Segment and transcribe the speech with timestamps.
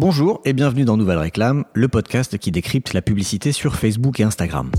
[0.00, 4.22] Bonjour et bienvenue dans Nouvelle Réclame, le podcast qui décrypte la publicité sur Facebook et
[4.22, 4.70] Instagram.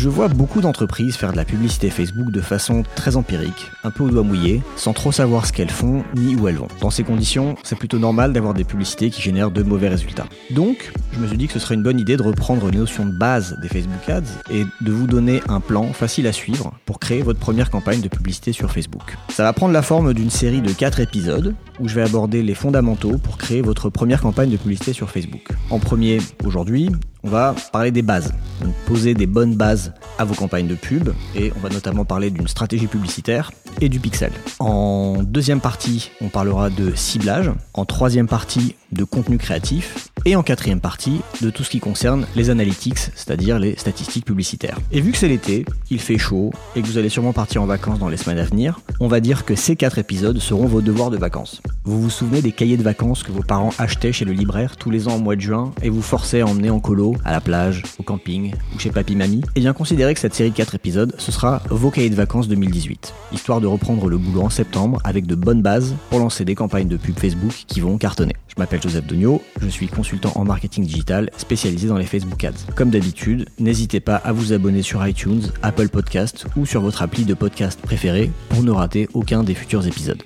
[0.00, 4.04] Je vois beaucoup d'entreprises faire de la publicité Facebook de façon très empirique, un peu
[4.04, 6.68] au doigt mouillé, sans trop savoir ce qu'elles font ni où elles vont.
[6.80, 10.26] Dans ces conditions, c'est plutôt normal d'avoir des publicités qui génèrent de mauvais résultats.
[10.52, 13.06] Donc, je me suis dit que ce serait une bonne idée de reprendre les notions
[13.06, 17.00] de base des Facebook Ads et de vous donner un plan facile à suivre pour
[17.00, 19.16] créer votre première campagne de publicité sur Facebook.
[19.30, 22.54] Ça va prendre la forme d'une série de 4 épisodes où je vais aborder les
[22.54, 25.48] fondamentaux pour créer votre première campagne de publicité sur Facebook.
[25.70, 26.88] En premier, aujourd'hui,
[27.22, 28.32] on va parler des bases,
[28.62, 32.30] donc poser des bonnes bases à vos campagnes de pub et on va notamment parler
[32.30, 34.32] d'une stratégie publicitaire et du pixel.
[34.58, 37.50] En deuxième partie, on parlera de ciblage.
[37.74, 40.08] En troisième partie, de contenu créatif.
[40.28, 44.78] Et en quatrième partie, de tout ce qui concerne les analytics, c'est-à-dire les statistiques publicitaires.
[44.92, 47.64] Et vu que c'est l'été, il fait chaud et que vous allez sûrement partir en
[47.64, 50.82] vacances dans les semaines à venir, on va dire que ces quatre épisodes seront vos
[50.82, 51.62] devoirs de vacances.
[51.84, 54.90] Vous vous souvenez des cahiers de vacances que vos parents achetaient chez le libraire tous
[54.90, 57.40] les ans au mois de juin et vous forçaient à emmener en colo, à la
[57.40, 59.40] plage, au camping ou chez papy mamie?
[59.54, 62.48] Eh bien considérez que cette série de 4 épisodes, ce sera vos cahiers de vacances
[62.48, 66.54] 2018, histoire de reprendre le boulot en septembre avec de bonnes bases pour lancer des
[66.54, 68.36] campagnes de pub Facebook qui vont cartonner.
[68.58, 72.72] Je m'appelle Joseph Dogno, je suis consultant en marketing digital spécialisé dans les Facebook Ads.
[72.74, 77.24] Comme d'habitude, n'hésitez pas à vous abonner sur iTunes, Apple Podcast ou sur votre appli
[77.24, 80.20] de podcast préféré pour ne rater aucun des futurs épisodes.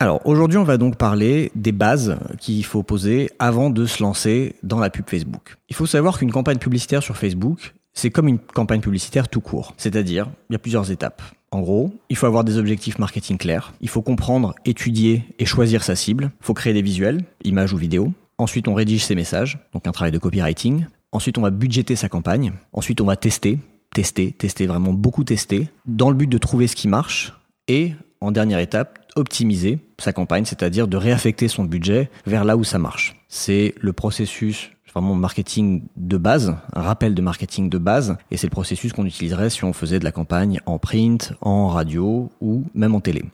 [0.00, 4.54] Alors aujourd'hui on va donc parler des bases qu'il faut poser avant de se lancer
[4.62, 5.58] dans la pub Facebook.
[5.68, 9.74] Il faut savoir qu'une campagne publicitaire sur Facebook, c'est comme une campagne publicitaire tout court.
[9.76, 11.20] C'est-à-dire, il y a plusieurs étapes.
[11.50, 15.82] En gros, il faut avoir des objectifs marketing clairs, il faut comprendre, étudier et choisir
[15.82, 18.12] sa cible, il faut créer des visuels, images ou vidéos.
[18.38, 20.86] Ensuite, on rédige ses messages, donc un travail de copywriting.
[21.10, 22.52] Ensuite, on va budgéter sa campagne.
[22.72, 23.58] Ensuite, on va tester,
[23.92, 27.32] tester, tester, vraiment beaucoup tester, dans le but de trouver ce qui marche.
[27.66, 32.62] Et en dernière étape, optimiser sa campagne, c'est-à-dire de réaffecter son budget vers là où
[32.62, 33.16] ça marche.
[33.28, 38.46] C'est le processus vraiment marketing de base, un rappel de marketing de base, et c'est
[38.46, 42.64] le processus qu'on utiliserait si on faisait de la campagne en print, en radio ou
[42.74, 43.24] même en télé.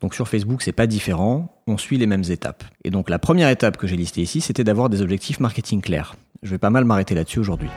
[0.00, 2.64] Donc sur Facebook, c'est pas différent, on suit les mêmes étapes.
[2.84, 6.14] Et donc la première étape que j'ai listée ici, c'était d'avoir des objectifs marketing clairs.
[6.42, 7.68] Je vais pas mal m'arrêter là-dessus aujourd'hui.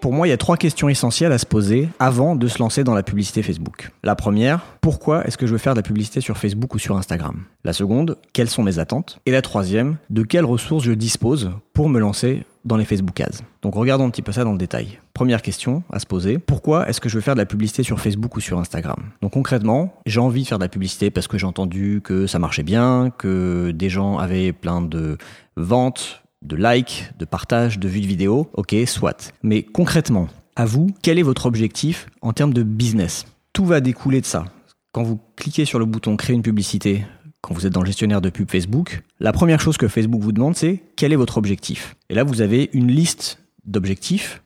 [0.00, 2.84] Pour moi, il y a trois questions essentielles à se poser avant de se lancer
[2.84, 3.90] dans la publicité Facebook.
[4.02, 6.96] La première, pourquoi est-ce que je veux faire de la publicité sur Facebook ou sur
[6.96, 7.42] Instagram?
[7.64, 9.20] La seconde, quelles sont mes attentes?
[9.26, 13.42] Et la troisième, de quelles ressources je dispose pour me lancer dans les Facebook Ads?
[13.60, 14.98] Donc regardons un petit peu ça dans le détail.
[15.12, 18.00] Première question à se poser, pourquoi est-ce que je veux faire de la publicité sur
[18.00, 19.02] Facebook ou sur Instagram?
[19.20, 22.38] Donc concrètement, j'ai envie de faire de la publicité parce que j'ai entendu que ça
[22.38, 25.18] marchait bien, que des gens avaient plein de
[25.56, 29.32] ventes, de likes, de partages, de vues de vidéos, ok, soit.
[29.42, 33.26] Mais concrètement, à vous, quel est votre objectif en termes de business?
[33.52, 34.44] Tout va découler de ça.
[34.92, 37.04] Quand vous cliquez sur le bouton créer une publicité,
[37.40, 40.32] quand vous êtes dans le gestionnaire de pub Facebook, la première chose que Facebook vous
[40.32, 41.96] demande, c'est quel est votre objectif?
[42.08, 44.42] Et là, vous avez une liste d'objectifs.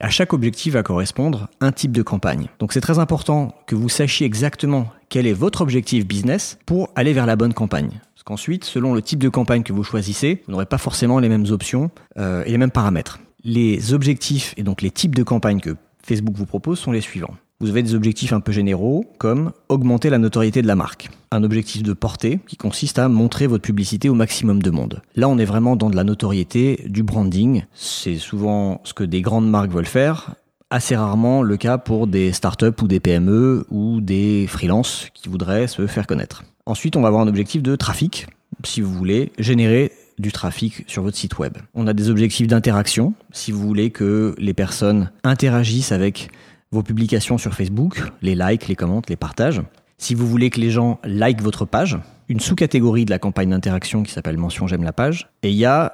[0.00, 2.48] À chaque objectif va correspondre un type de campagne.
[2.58, 7.12] Donc c'est très important que vous sachiez exactement quel est votre objectif business pour aller
[7.12, 8.00] vers la bonne campagne.
[8.24, 11.44] Qu'ensuite, selon le type de campagne que vous choisissez, vous n'aurez pas forcément les mêmes
[11.50, 13.20] options euh, et les mêmes paramètres.
[13.44, 17.34] Les objectifs et donc les types de campagnes que Facebook vous propose sont les suivants.
[17.60, 21.10] Vous avez des objectifs un peu généraux comme augmenter la notoriété de la marque.
[21.32, 25.02] Un objectif de portée qui consiste à montrer votre publicité au maximum de monde.
[25.16, 27.64] Là, on est vraiment dans de la notoriété, du branding.
[27.74, 30.34] C'est souvent ce que des grandes marques veulent faire
[30.70, 35.68] assez rarement le cas pour des startups ou des PME ou des freelances qui voudraient
[35.68, 36.42] se faire connaître.
[36.66, 38.26] Ensuite, on va avoir un objectif de trafic,
[38.64, 41.58] si vous voulez générer du trafic sur votre site web.
[41.74, 46.30] On a des objectifs d'interaction, si vous voulez que les personnes interagissent avec
[46.72, 49.60] vos publications sur Facebook, les likes, les commentes, les partages.
[49.98, 51.98] Si vous voulez que les gens likent votre page,
[52.28, 55.28] une sous-catégorie de la campagne d'interaction qui s'appelle mention j'aime la page.
[55.42, 55.92] Et il y a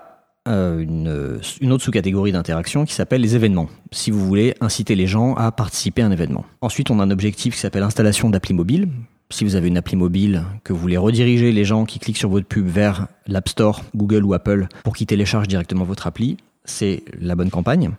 [0.48, 5.06] euh, une, une, autre sous-catégorie d'interaction qui s'appelle les événements, si vous voulez inciter les
[5.06, 6.44] gens à participer à un événement.
[6.60, 8.88] Ensuite, on a un objectif qui s'appelle installation d'appli mobile,
[9.30, 12.28] si vous avez une appli mobile, que vous voulez rediriger les gens qui cliquent sur
[12.28, 17.04] votre pub vers l'App Store, Google ou Apple pour qu'ils téléchargent directement votre appli, c'est
[17.18, 17.90] la bonne campagne.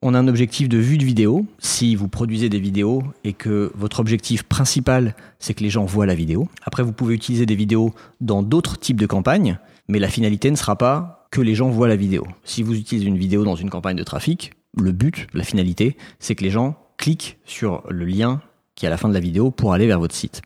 [0.00, 1.44] On a un objectif de vue de vidéo.
[1.58, 6.06] Si vous produisez des vidéos et que votre objectif principal, c'est que les gens voient
[6.06, 6.48] la vidéo.
[6.62, 9.58] Après, vous pouvez utiliser des vidéos dans d'autres types de campagnes,
[9.88, 12.26] mais la finalité ne sera pas que les gens voient la vidéo.
[12.44, 16.36] Si vous utilisez une vidéo dans une campagne de trafic, le but, la finalité, c'est
[16.36, 18.40] que les gens cliquent sur le lien
[18.76, 20.42] qui est à la fin de la vidéo pour aller vers votre site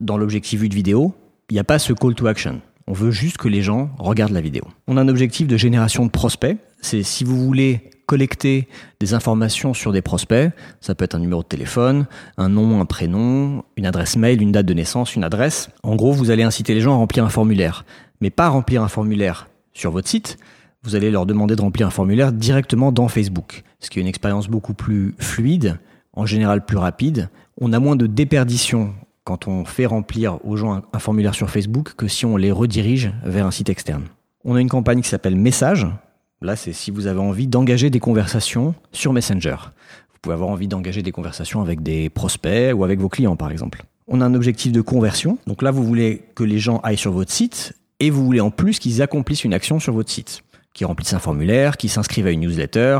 [0.00, 1.14] dans l'objectif vue de vidéo,
[1.50, 2.60] il n'y a pas ce call to action.
[2.86, 4.64] On veut juste que les gens regardent la vidéo.
[4.88, 6.56] On a un objectif de génération de prospects.
[6.80, 8.66] C'est si vous voulez collecter
[8.98, 10.50] des informations sur des prospects.
[10.80, 12.06] Ça peut être un numéro de téléphone,
[12.38, 15.70] un nom, un prénom, une adresse mail, une date de naissance, une adresse.
[15.84, 17.84] En gros, vous allez inciter les gens à remplir un formulaire.
[18.20, 20.38] Mais pas remplir un formulaire sur votre site,
[20.82, 24.08] vous allez leur demander de remplir un formulaire directement dans Facebook, ce qui est une
[24.08, 25.78] expérience beaucoup plus fluide,
[26.12, 27.28] en général plus rapide.
[27.60, 28.94] On a moins de déperdition
[29.24, 33.12] quand on fait remplir aux gens un, formulaire sur Facebook que si on les redirige
[33.24, 34.04] vers un site externe.
[34.44, 35.86] On a une campagne qui s'appelle Message.
[36.40, 39.56] Là, c'est si vous avez envie d'engager des conversations sur Messenger.
[40.12, 43.50] Vous pouvez avoir envie d'engager des conversations avec des prospects ou avec vos clients, par
[43.50, 43.84] exemple.
[44.08, 45.38] On a un objectif de conversion.
[45.46, 48.50] Donc là, vous voulez que les gens aillent sur votre site et vous voulez en
[48.50, 50.42] plus qu'ils accomplissent une action sur votre site
[50.74, 52.98] qui remplissent un formulaire, qui s'inscrivent à une newsletter,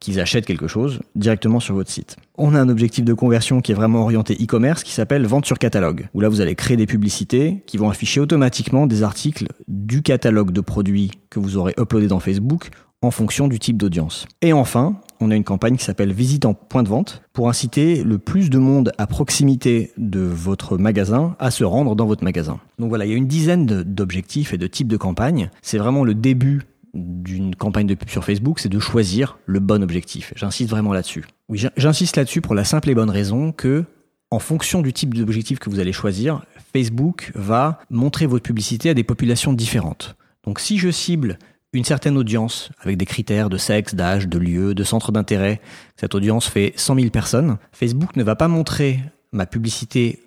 [0.00, 2.16] qu'ils achètent quelque chose directement sur votre site.
[2.36, 5.58] On a un objectif de conversion qui est vraiment orienté e-commerce qui s'appelle vente sur
[5.58, 10.02] catalogue, où là vous allez créer des publicités qui vont afficher automatiquement des articles du
[10.02, 12.70] catalogue de produits que vous aurez uploadé dans Facebook
[13.02, 14.26] en fonction du type d'audience.
[14.42, 18.02] Et enfin, on a une campagne qui s'appelle Visite en point de vente pour inciter
[18.02, 22.58] le plus de monde à proximité de votre magasin à se rendre dans votre magasin.
[22.78, 25.50] Donc voilà, il y a une dizaine d'objectifs et de types de campagnes.
[25.62, 26.62] C'est vraiment le début
[26.94, 30.32] d'une campagne de pub sur Facebook, c'est de choisir le bon objectif.
[30.36, 31.24] J'insiste vraiment là-dessus.
[31.48, 33.84] Oui, j'insiste là-dessus pour la simple et bonne raison que,
[34.30, 36.42] en fonction du type d'objectif que vous allez choisir,
[36.72, 40.16] Facebook va montrer votre publicité à des populations différentes.
[40.44, 41.38] Donc si je cible
[41.72, 45.60] une certaine audience avec des critères de sexe, d'âge, de lieu, de centre d'intérêt,
[45.96, 49.00] cette audience fait 100 000 personnes, Facebook ne va pas montrer
[49.32, 50.20] ma publicité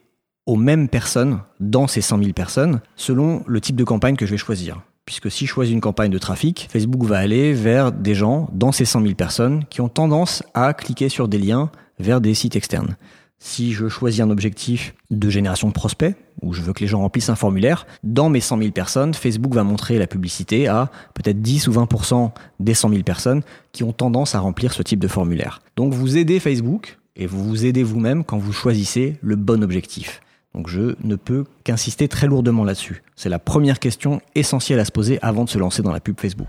[0.48, 4.32] aux mêmes personnes dans ces 100 000 personnes selon le type de campagne que je
[4.32, 8.16] vais choisir puisque si je choisis une campagne de trafic, Facebook va aller vers des
[8.16, 11.70] gens dans ces 100 000 personnes qui ont tendance à cliquer sur des liens
[12.00, 12.98] vers des sites externes.
[13.38, 17.02] Si je choisis un objectif de génération de prospects, où je veux que les gens
[17.02, 21.42] remplissent un formulaire, dans mes 100 000 personnes, Facebook va montrer la publicité à peut-être
[21.42, 25.08] 10 ou 20% des 100 000 personnes qui ont tendance à remplir ce type de
[25.08, 25.62] formulaire.
[25.76, 30.22] Donc vous aidez Facebook et vous vous aidez vous-même quand vous choisissez le bon objectif.
[30.56, 33.04] Donc je ne peux qu'insister très lourdement là-dessus.
[33.18, 36.18] C'est la première question essentielle à se poser avant de se lancer dans la pub
[36.18, 36.48] Facebook.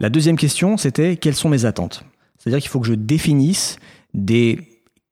[0.00, 2.04] La deuxième question, c'était quelles sont mes attentes?
[2.38, 3.76] C'est-à-dire qu'il faut que je définisse
[4.14, 4.60] des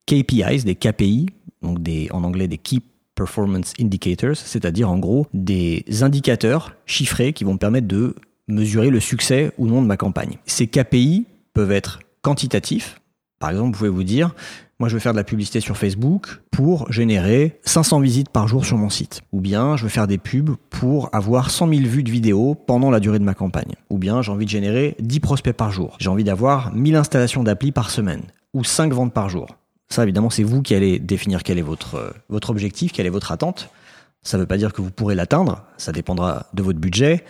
[0.07, 1.27] KPIs, des KPI,
[1.61, 1.79] donc
[2.11, 2.79] en anglais des Key
[3.15, 8.15] Performance Indicators, c'est-à-dire en gros des indicateurs chiffrés qui vont me permettre de
[8.49, 10.39] mesurer le succès ou non de ma campagne.
[10.47, 12.99] Ces KPI peuvent être quantitatifs,
[13.45, 14.35] par exemple, vous pouvez vous dire,
[14.79, 18.65] moi je veux faire de la publicité sur Facebook pour générer 500 visites par jour
[18.65, 19.21] sur mon site.
[19.33, 22.91] Ou bien je veux faire des pubs pour avoir 100 000 vues de vidéos pendant
[22.91, 23.75] la durée de ma campagne.
[23.91, 25.99] Ou bien j'ai envie de générer 10 prospects par jour.
[26.01, 28.23] J'ai envie d'avoir 1000 installations d'appli par semaine.
[28.55, 29.59] Ou 5 ventes par jour.
[29.91, 33.11] Ça évidemment c'est vous qui allez définir quel est votre, euh, votre objectif, quelle est
[33.11, 33.69] votre attente.
[34.23, 37.27] Ça ne veut pas dire que vous pourrez l'atteindre, ça dépendra de votre budget,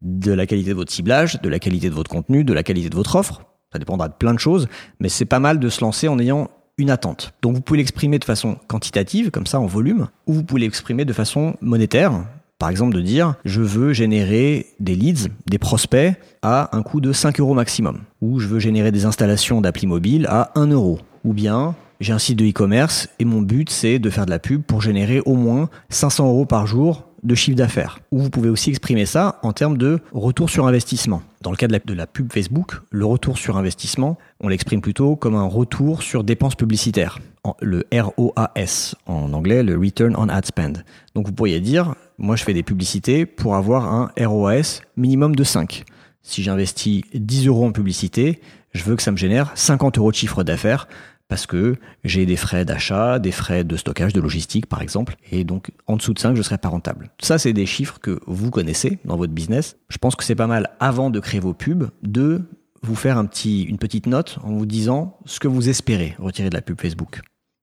[0.00, 2.88] de la qualité de votre ciblage, de la qualité de votre contenu, de la qualité
[2.88, 3.42] de votre offre.
[3.72, 4.66] Ça dépendra de plein de choses,
[4.98, 6.48] mais c'est pas mal de se lancer en ayant
[6.78, 7.34] une attente.
[7.42, 11.04] Donc vous pouvez l'exprimer de façon quantitative, comme ça en volume, ou vous pouvez l'exprimer
[11.04, 12.24] de façon monétaire,
[12.58, 17.12] par exemple de dire je veux générer des leads, des prospects à un coût de
[17.12, 21.34] 5 euros maximum, ou je veux générer des installations d'appli mobile à 1 euro, ou
[21.34, 24.62] bien j'ai un site de e-commerce et mon but c'est de faire de la pub
[24.62, 28.00] pour générer au moins 500 euros par jour de chiffre d'affaires.
[28.10, 31.22] Ou vous pouvez aussi exprimer ça en termes de retour sur investissement.
[31.42, 35.34] Dans le cas de la, pub Facebook, le retour sur investissement, on l'exprime plutôt comme
[35.34, 37.18] un retour sur dépenses publicitaires.
[37.60, 40.84] Le ROAS en anglais, le Return on Ad Spend.
[41.14, 45.44] Donc vous pourriez dire, moi je fais des publicités pour avoir un ROAS minimum de
[45.44, 45.84] 5.
[46.22, 48.40] Si j'investis 10 euros en publicité,
[48.72, 50.88] je veux que ça me génère 50 euros de chiffre d'affaires
[51.28, 55.44] parce que j'ai des frais d'achat, des frais de stockage, de logistique par exemple, et
[55.44, 57.10] donc en dessous de 5, je ne serai pas rentable.
[57.20, 59.76] Ça, c'est des chiffres que vous connaissez dans votre business.
[59.88, 62.42] Je pense que c'est pas mal, avant de créer vos pubs, de
[62.82, 66.62] vous faire une petite note en vous disant ce que vous espérez retirer de la
[66.62, 67.20] pub Facebook.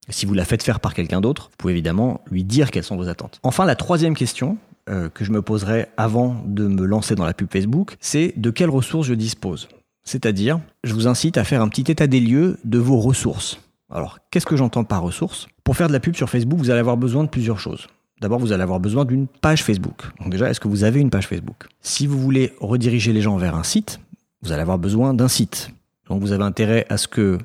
[0.10, 2.98] Si vous la faites faire par quelqu'un d'autre, vous pouvez évidemment lui dire quelles sont
[2.98, 3.40] vos attentes.
[3.42, 4.58] Enfin, la troisième question
[4.88, 8.52] euh, que je me poserai avant de me lancer dans la pub Facebook, c'est de
[8.52, 9.68] quelles ressources je dispose.
[10.06, 13.60] C'est-à-dire, je vous incite à faire un petit état des lieux de vos ressources.
[13.92, 15.48] Alors, qu'est-ce que j'entends par ressources?
[15.64, 17.88] Pour faire de la pub sur Facebook, vous allez avoir besoin de plusieurs choses.
[18.22, 20.04] D'abord, vous allez avoir besoin d'une page Facebook.
[20.20, 21.68] Donc déjà, est-ce que vous avez une page Facebook?
[21.82, 24.00] Si vous voulez rediriger les gens vers un site,
[24.42, 25.72] vous allez avoir besoin d'un site.
[26.08, 27.40] Donc vous avez intérêt à ce que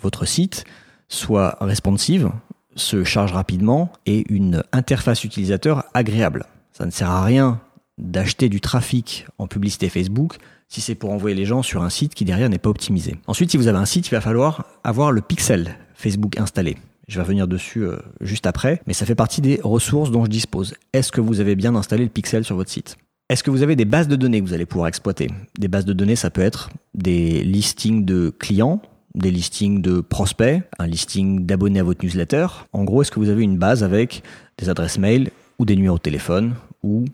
[0.00, 0.64] votre site
[1.08, 2.30] soit responsive,
[2.74, 6.46] se charge rapidement et une interface utilisateur agréable.
[6.72, 7.60] Ça ne sert à rien
[8.02, 10.36] d'acheter du trafic en publicité Facebook
[10.68, 13.16] si c'est pour envoyer les gens sur un site qui derrière n'est pas optimisé.
[13.26, 16.76] Ensuite, si vous avez un site, il va falloir avoir le pixel Facebook installé.
[17.08, 20.30] Je vais revenir dessus euh, juste après, mais ça fait partie des ressources dont je
[20.30, 20.74] dispose.
[20.92, 22.96] Est-ce que vous avez bien installé le pixel sur votre site?
[23.28, 25.28] Est-ce que vous avez des bases de données que vous allez pouvoir exploiter?
[25.58, 28.80] Des bases de données, ça peut être des listings de clients,
[29.14, 32.46] des listings de prospects, un listing d'abonnés à votre newsletter.
[32.72, 34.22] En gros, est-ce que vous avez une base avec
[34.58, 37.04] des adresses mail ou des numéros de téléphone ou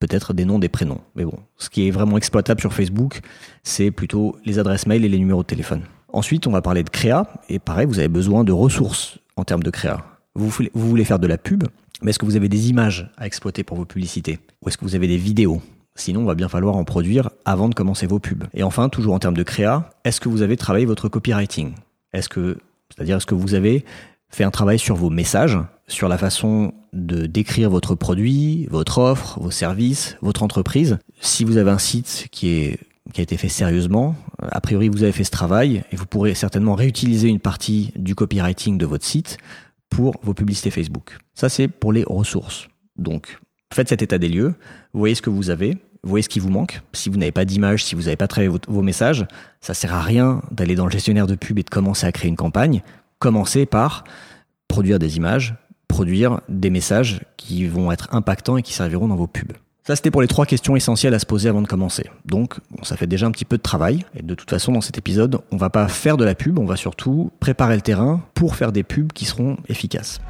[0.00, 1.00] peut-être des noms, des prénoms.
[1.14, 3.20] Mais bon, ce qui est vraiment exploitable sur Facebook,
[3.62, 5.82] c'est plutôt les adresses mail et les numéros de téléphone.
[6.12, 7.28] Ensuite, on va parler de créa.
[7.48, 10.04] Et pareil, vous avez besoin de ressources en termes de créa.
[10.34, 11.64] Vous voulez, faire de la pub,
[12.02, 14.38] mais est-ce que vous avez des images à exploiter pour vos publicités?
[14.62, 15.60] Ou est-ce que vous avez des vidéos?
[15.96, 18.44] Sinon, il va bien falloir en produire avant de commencer vos pubs.
[18.54, 21.74] Et enfin, toujours en termes de créa, est-ce que vous avez travaillé votre copywriting?
[22.12, 23.84] Est-ce que, c'est-à-dire, est-ce que vous avez
[24.30, 25.58] fait un travail sur vos messages,
[25.90, 31.56] sur la façon de décrire votre produit, votre offre, vos services, votre entreprise Si vous
[31.56, 32.76] avez un site qui
[33.16, 34.14] a été fait sérieusement.
[34.40, 38.14] A priori, vous avez fait ce travail et vous pourrez certainement réutiliser une partie du
[38.14, 39.36] copywriting de votre site
[39.88, 41.18] pour vos publicités Facebook.
[41.34, 42.68] Ça, c'est pour les ressources.
[42.96, 43.38] Donc,
[43.74, 44.54] faites cet état des lieux,
[44.92, 46.80] vous voyez ce que vous avez, vous voyez ce qui vous manque.
[46.92, 49.26] Si vous n'avez pas d'image, si vous n'avez pas travaillé vos messages,
[49.60, 52.28] ça sert à rien d'aller dans le gestionnaire de pub et de commencer à créer
[52.28, 52.82] une campagne.
[53.18, 54.04] Commencez par
[54.68, 55.56] produire des images,
[56.00, 59.52] produire des messages qui vont être impactants et qui serviront dans vos pubs.
[59.86, 62.04] Ça, c'était pour les trois questions essentielles à se poser avant de commencer.
[62.24, 64.06] Donc, ça fait déjà un petit peu de travail.
[64.14, 66.64] Et de toute façon, dans cet épisode, on va pas faire de la pub, on
[66.64, 70.22] va surtout préparer le terrain pour faire des pubs qui seront efficaces.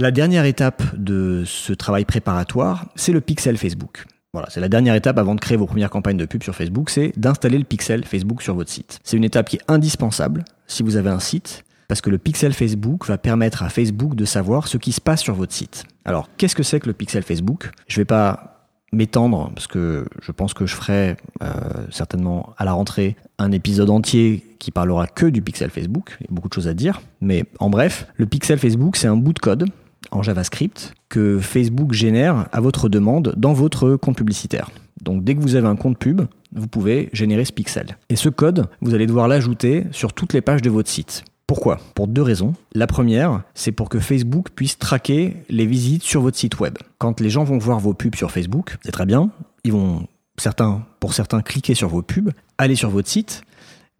[0.00, 4.06] La dernière étape de ce travail préparatoire, c'est le pixel Facebook.
[4.32, 6.90] Voilà, c'est la dernière étape avant de créer vos premières campagnes de pub sur Facebook,
[6.90, 8.98] c'est d'installer le pixel Facebook sur votre site.
[9.04, 12.52] C'est une étape qui est indispensable si vous avez un site parce que le pixel
[12.52, 15.84] Facebook va permettre à Facebook de savoir ce qui se passe sur votre site.
[16.04, 17.70] Alors, qu'est-ce que c'est que le pixel Facebook?
[17.88, 21.50] Je vais pas m'étendre parce que je pense que je ferai euh,
[21.90, 26.16] certainement à la rentrée un épisode entier qui parlera que du pixel Facebook.
[26.20, 29.08] Il y a beaucoup de choses à dire, mais en bref, le pixel Facebook c'est
[29.08, 29.66] un bout de code
[30.10, 34.70] en JavaScript que Facebook génère à votre demande dans votre compte publicitaire.
[35.02, 36.22] Donc dès que vous avez un compte pub,
[36.54, 37.98] vous pouvez générer ce pixel.
[38.08, 41.24] Et ce code, vous allez devoir l'ajouter sur toutes les pages de votre site.
[41.46, 41.78] Pourquoi?
[41.94, 42.54] Pour deux raisons.
[42.72, 46.78] La première, c'est pour que Facebook puisse traquer les visites sur votre site web.
[46.98, 49.30] Quand les gens vont voir vos pubs sur Facebook, c'est très bien,
[49.62, 50.06] ils vont
[50.38, 53.42] certains pour certains cliquer sur vos pubs, aller sur votre site,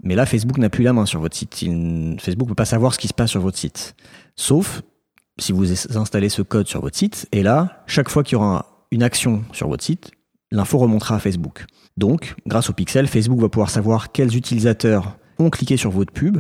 [0.03, 1.55] mais là Facebook n'a plus la main sur votre site.
[2.21, 3.95] Facebook ne peut pas savoir ce qui se passe sur votre site.
[4.37, 4.83] Sauf
[5.39, 8.87] si vous installez ce code sur votre site et là, chaque fois qu'il y aura
[8.91, 10.13] une action sur votre site,
[10.55, 11.67] l'info remontera à Facebook.
[11.97, 16.39] Donc, grâce au pixel, Facebook va pouvoir savoir quels utilisateurs ont cliqué sur votre pub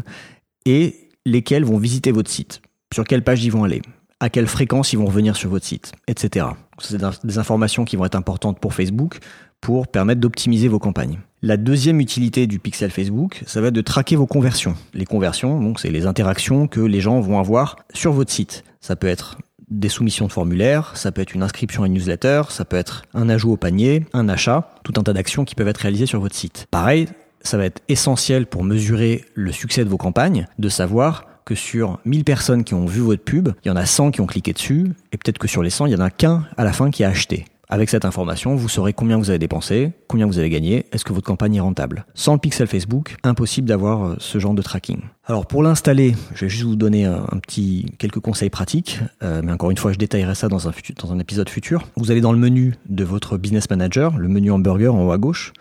[0.67, 3.83] et lesquels vont visiter votre site, sur quelle page ils vont aller,
[4.21, 6.47] à quelle fréquence ils vont revenir sur votre site, etc.
[6.79, 9.19] C'est des informations qui vont être importantes pour Facebook
[9.61, 11.19] pour permettre d'optimiser vos campagnes.
[11.43, 14.77] La deuxième utilité du pixel Facebook, ça va être de traquer vos conversions.
[14.93, 18.65] Les conversions, donc c'est les interactions que les gens vont avoir sur votre site.
[18.81, 22.43] Ça peut être des soumissions de formulaires, ça peut être une inscription à une newsletter,
[22.51, 25.69] ça peut être un ajout au panier, un achat, tout un tas d'actions qui peuvent
[25.69, 26.67] être réalisées sur votre site.
[26.71, 27.09] Pareil,
[27.41, 32.01] ça va être essentiel pour mesurer le succès de vos campagnes, de savoir que sur
[32.05, 34.53] 1000 personnes qui ont vu votre pub, il y en a 100 qui ont cliqué
[34.53, 36.91] dessus, et peut-être que sur les 100, il y en a qu'un à la fin
[36.91, 37.45] qui a acheté.
[37.75, 41.13] Avec cette information, vous saurez combien vous avez dépensé, combien vous avez gagné, est-ce que
[41.13, 42.07] votre campagne est rentable?
[42.15, 45.01] Sans le pixel Facebook, impossible d'avoir euh, ce genre de tracking.
[45.25, 49.51] Alors pour l'installer, je vais juste vous donner un, petit quelques conseils pratiques, euh, mais
[49.51, 51.83] encore une fois, je détaillerai ça dans un, dans un épisode futur.
[51.97, 55.19] Vous allez dans le menu de votre Business Manager, le menu hamburger en haut à
[55.19, 55.53] gauche.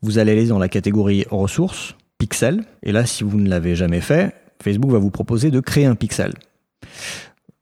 [0.00, 4.00] Vous allez aller dans la catégorie ressources, pixel, et là, si vous ne l'avez jamais
[4.00, 6.32] fait, Facebook va vous proposer de créer un pixel.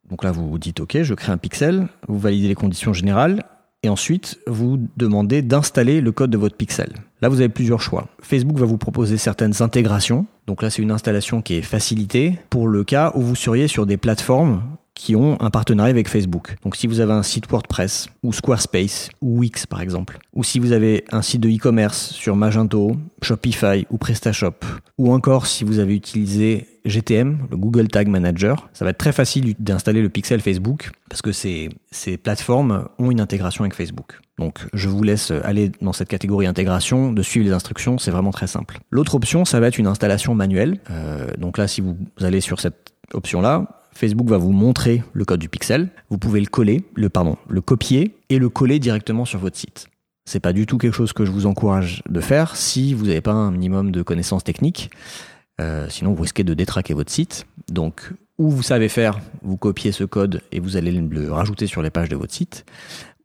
[0.08, 3.42] Donc là, vous dites OK, je crée un pixel, vous validez les conditions générales,
[3.84, 6.92] et ensuite, vous demandez d'installer le code de votre pixel.
[7.22, 8.08] Là, vous avez plusieurs choix.
[8.20, 10.26] Facebook va vous proposer certaines intégrations.
[10.48, 13.86] Donc là, c'est une installation qui est facilitée pour le cas où vous seriez sur
[13.86, 14.62] des plateformes
[14.98, 16.56] qui ont un partenariat avec Facebook.
[16.64, 20.58] Donc si vous avez un site WordPress ou Squarespace ou Wix par exemple, ou si
[20.58, 24.56] vous avez un site de e-commerce sur Magento, Shopify ou PrestaShop,
[24.98, 29.12] ou encore si vous avez utilisé GTM, le Google Tag Manager, ça va être très
[29.12, 34.18] facile d'installer le pixel Facebook parce que ces, ces plateformes ont une intégration avec Facebook.
[34.36, 38.32] Donc je vous laisse aller dans cette catégorie intégration, de suivre les instructions, c'est vraiment
[38.32, 38.78] très simple.
[38.90, 40.80] L'autre option, ça va être une installation manuelle.
[40.90, 45.40] Euh, donc là, si vous allez sur cette option-là, Facebook va vous montrer le code
[45.40, 45.88] du pixel.
[46.08, 49.88] Vous pouvez le coller, le pardon, le copier et le coller directement sur votre site.
[50.24, 53.20] C'est pas du tout quelque chose que je vous encourage de faire si vous n'avez
[53.20, 54.90] pas un minimum de connaissances techniques.
[55.60, 57.44] Euh, sinon, vous risquez de détraquer votre site.
[57.72, 61.82] Donc, ou vous savez faire, vous copiez ce code et vous allez le rajouter sur
[61.82, 62.64] les pages de votre site.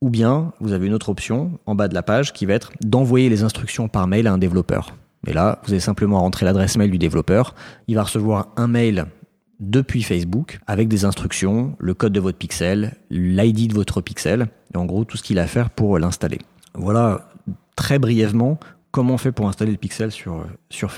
[0.02, 2.72] Ou bien, vous avez une autre option en bas de la page qui va être
[2.84, 4.96] d'envoyer les instructions par mail à un développeur.
[5.28, 7.54] Et là, vous avez simplement à rentrer l'adresse mail du développeur.
[7.88, 9.06] Il va recevoir un mail
[9.70, 14.78] depuis Facebook avec des instructions, le code de votre pixel, l'ID de votre pixel, et
[14.78, 16.40] en gros tout ce qu'il a à faire pour l'installer.
[16.76, 17.30] Voilà
[17.76, 18.60] très brièvement
[18.92, 20.46] comment on fait pour installer le pixel sur,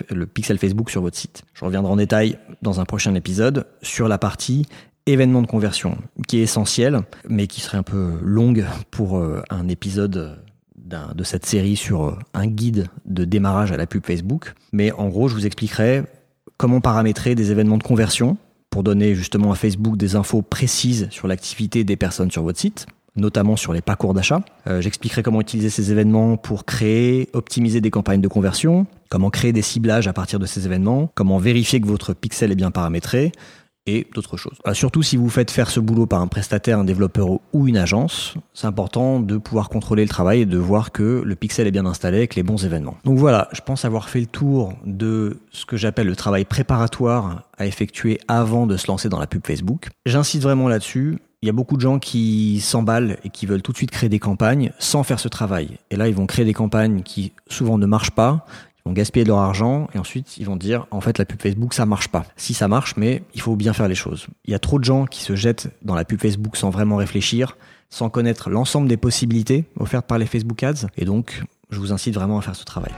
[0.10, 1.44] le pixel Facebook sur votre site.
[1.54, 4.68] Je reviendrai en détail dans un prochain épisode sur la partie
[5.06, 9.68] événement de conversion, qui est essentiel, mais qui serait un peu longue pour euh, un
[9.68, 10.40] épisode
[10.86, 14.54] de cette série sur euh, un guide de démarrage à la pub Facebook.
[14.72, 16.04] Mais en gros, je vous expliquerai
[16.58, 18.38] comment paramétrer des événements de conversion
[18.75, 22.88] pour donner justement à Facebook des infos précises sur l'activité des personnes sur votre site
[23.15, 24.41] notamment sur les parcours d'achat.
[24.67, 29.53] Euh, j'expliquerai comment utiliser ces événements pour créer, optimiser des campagnes de conversion, comment créer
[29.53, 33.32] des ciblages à partir de ces événements, comment vérifier que votre pixel est bien paramétré,
[33.88, 34.58] et d'autres choses.
[34.74, 38.34] Surtout si vous faites faire ce boulot par un prestataire, un développeur ou une agence,
[38.54, 41.86] c'est important de pouvoir contrôler le travail et de voir que le pixel est bien
[41.86, 42.98] installé avec les bons événements.
[43.04, 47.44] Donc voilà, je pense avoir fait le tour de ce que j'appelle le travail préparatoire
[47.58, 49.89] à effectuer avant de se lancer dans la pub Facebook.
[50.06, 51.20] J'insiste vraiment là-dessus.
[51.42, 54.10] Il y a beaucoup de gens qui s'emballent et qui veulent tout de suite créer
[54.10, 55.77] des campagnes sans faire ce travail.
[55.92, 58.48] Et là, ils vont créer des campagnes qui souvent ne marchent pas,
[58.86, 61.86] vont gaspiller leur argent et ensuite ils vont dire en fait la pub Facebook ça
[61.86, 62.25] marche pas.
[62.36, 64.27] Si ça marche, mais il faut bien faire les choses.
[64.46, 66.98] Il y a trop de gens qui se jettent dans la pub Facebook sans vraiment
[66.98, 67.58] réfléchir,
[67.89, 70.88] sans connaître l'ensemble des possibilités offertes par les Facebook Ads.
[70.98, 72.94] Et donc, je vous incite vraiment à faire ce travail.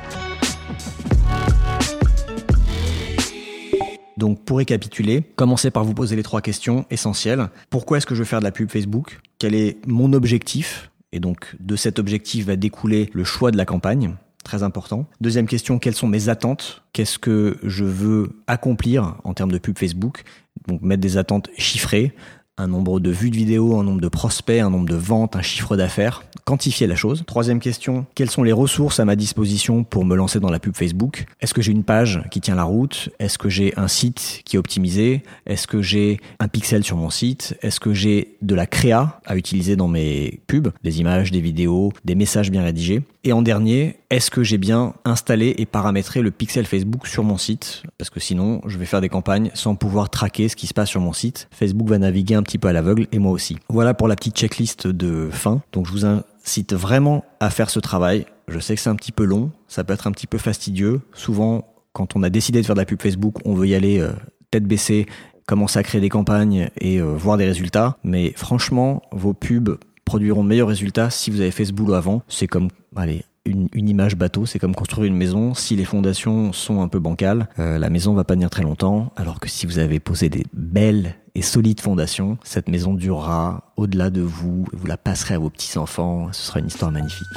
[4.17, 7.49] Donc pour récapituler, commencez par vous poser les trois questions essentielles.
[7.69, 9.19] Pourquoi est-ce que je veux faire de la pub Facebook?
[9.37, 10.91] Quel est mon objectif?
[11.11, 14.15] Et donc de cet objectif va découler le choix de la campagne
[14.47, 15.05] très important.
[15.21, 16.83] Deuxième question, quelles sont mes attentes?
[16.93, 20.23] Qu'est-ce que je veux accomplir en termes de pub Facebook?
[20.67, 22.13] Donc mettre des attentes chiffrées,
[22.57, 25.41] un nombre de vues de vidéos, un nombre de prospects, un nombre de ventes, un
[25.41, 27.23] chiffre d'affaires, quantifier la chose.
[27.27, 30.75] Troisième question, quelles sont les ressources à ma disposition pour me lancer dans la pub
[30.75, 31.25] Facebook?
[31.39, 33.09] Est-ce que j'ai une page qui tient la route?
[33.19, 35.23] Est-ce que j'ai un site qui est optimisé?
[35.45, 37.57] Est-ce que j'ai un pixel sur mon site?
[37.61, 40.69] Est-ce que j'ai de la créa à utiliser dans mes pubs?
[40.83, 43.03] Des images, des vidéos, des messages bien rédigés.
[43.23, 47.37] Et en dernier, est-ce que j'ai bien installé et paramétré le pixel Facebook sur mon
[47.37, 47.83] site?
[47.97, 50.87] Parce que sinon, je vais faire des campagnes sans pouvoir traquer ce qui se passe
[50.87, 51.49] sur mon site.
[51.51, 53.57] Facebook va naviguer un petit peu à l'aveugle et moi aussi.
[53.69, 55.61] Voilà pour la petite checklist de fin.
[55.73, 58.25] Donc je vous incite vraiment à faire ce travail.
[58.47, 61.01] Je sais que c'est un petit peu long, ça peut être un petit peu fastidieux.
[61.13, 63.99] Souvent, quand on a décidé de faire de la pub Facebook, on veut y aller
[63.99, 64.13] euh,
[64.49, 65.05] tête baissée,
[65.45, 67.97] commencer à créer des campagnes et euh, voir des résultats.
[68.03, 72.21] Mais franchement, vos pubs produiront de meilleurs résultats si vous avez fait ce boulot avant.
[72.29, 75.53] C'est comme, allez, une, image bateau, c'est comme construire une maison.
[75.53, 79.11] Si les fondations sont un peu bancales, euh, la maison va pas tenir très longtemps.
[79.15, 84.09] Alors que si vous avez posé des belles et solides fondations, cette maison durera au-delà
[84.09, 84.65] de vous.
[84.73, 86.29] Vous la passerez à vos petits enfants.
[86.33, 87.27] Ce sera une histoire magnifique.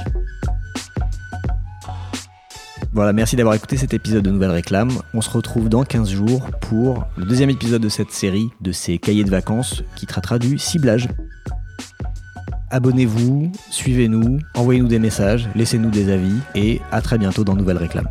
[2.92, 4.90] Voilà, merci d'avoir écouté cet épisode de Nouvelle Réclame.
[5.14, 8.98] On se retrouve dans 15 jours pour le deuxième épisode de cette série de ces
[8.98, 11.08] cahiers de vacances qui traitera du ciblage
[12.70, 18.08] abonnez-vous, suivez-nous, envoyez-nous des messages, laissez-nous des avis et à très bientôt dans Nouvelle Réclame.